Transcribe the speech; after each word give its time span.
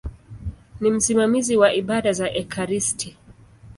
Ni 0.81 0.91
msimamizi 0.91 1.57
wa 1.57 1.73
ibada 1.73 2.13
za 2.13 2.33
ekaristi. 2.33 3.17